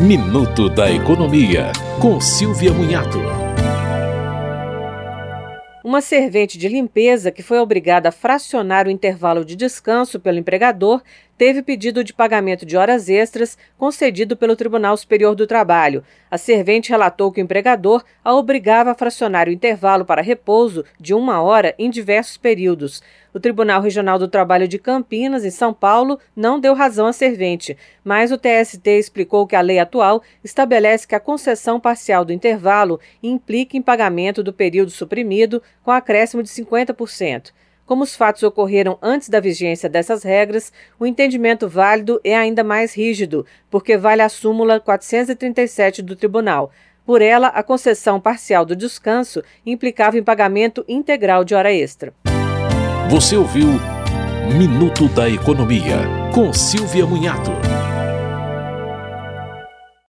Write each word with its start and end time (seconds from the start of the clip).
Minuto 0.00 0.70
da 0.70 0.90
Economia, 0.90 1.72
com 2.00 2.18
Silvia 2.22 2.72
Munhato. 2.72 3.18
Uma 5.84 6.00
servente 6.00 6.56
de 6.56 6.68
limpeza 6.68 7.30
que 7.30 7.42
foi 7.42 7.58
obrigada 7.58 8.08
a 8.08 8.12
fracionar 8.12 8.86
o 8.86 8.90
intervalo 8.90 9.44
de 9.44 9.54
descanso 9.54 10.18
pelo 10.18 10.38
empregador 10.38 11.02
teve 11.40 11.62
pedido 11.62 12.04
de 12.04 12.12
pagamento 12.12 12.66
de 12.66 12.76
horas 12.76 13.08
extras 13.08 13.56
concedido 13.78 14.36
pelo 14.36 14.54
Tribunal 14.54 14.94
Superior 14.94 15.34
do 15.34 15.46
Trabalho. 15.46 16.04
A 16.30 16.36
servente 16.36 16.90
relatou 16.90 17.32
que 17.32 17.40
o 17.40 17.42
empregador 17.42 18.04
a 18.22 18.34
obrigava 18.34 18.90
a 18.90 18.94
fracionar 18.94 19.48
o 19.48 19.50
intervalo 19.50 20.04
para 20.04 20.20
repouso 20.20 20.84
de 21.00 21.14
uma 21.14 21.40
hora 21.40 21.74
em 21.78 21.88
diversos 21.88 22.36
períodos. 22.36 23.02
O 23.32 23.40
Tribunal 23.40 23.80
Regional 23.80 24.18
do 24.18 24.28
Trabalho 24.28 24.68
de 24.68 24.78
Campinas, 24.78 25.42
em 25.42 25.50
São 25.50 25.72
Paulo, 25.72 26.20
não 26.36 26.60
deu 26.60 26.74
razão 26.74 27.06
à 27.06 27.12
servente, 27.14 27.74
mas 28.04 28.30
o 28.30 28.36
TST 28.36 28.86
explicou 28.90 29.46
que 29.46 29.56
a 29.56 29.62
lei 29.62 29.78
atual 29.78 30.22
estabelece 30.44 31.08
que 31.08 31.14
a 31.14 31.20
concessão 31.20 31.80
parcial 31.80 32.22
do 32.22 32.34
intervalo 32.34 33.00
implica 33.22 33.78
em 33.78 33.82
pagamento 33.82 34.42
do 34.42 34.52
período 34.52 34.90
suprimido 34.90 35.62
com 35.82 35.90
acréscimo 35.90 36.42
de 36.42 36.50
50%. 36.50 37.50
Como 37.90 38.04
os 38.04 38.14
fatos 38.14 38.44
ocorreram 38.44 38.96
antes 39.02 39.28
da 39.28 39.40
vigência 39.40 39.88
dessas 39.88 40.22
regras, 40.22 40.72
o 40.96 41.04
entendimento 41.04 41.68
válido 41.68 42.20
é 42.22 42.36
ainda 42.36 42.62
mais 42.62 42.94
rígido, 42.94 43.44
porque 43.68 43.96
vale 43.96 44.22
a 44.22 44.28
súmula 44.28 44.78
437 44.78 46.00
do 46.00 46.14
Tribunal. 46.14 46.70
Por 47.04 47.20
ela, 47.20 47.48
a 47.48 47.64
concessão 47.64 48.20
parcial 48.20 48.64
do 48.64 48.76
descanso 48.76 49.42
implicava 49.66 50.16
em 50.16 50.22
pagamento 50.22 50.84
integral 50.86 51.42
de 51.42 51.52
hora 51.52 51.72
extra. 51.72 52.14
Você 53.10 53.34
ouviu 53.34 53.66
Minuto 54.56 55.08
da 55.08 55.28
Economia, 55.28 55.96
com 56.32 56.52
Silvia 56.52 57.04
Munhato. 57.04 57.50